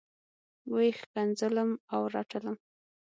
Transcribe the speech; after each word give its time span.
وه 0.71 0.81
یې 0.85 0.91
ښکنځلم 0.99 1.69
او 1.93 2.01
رټلم. 2.15 2.57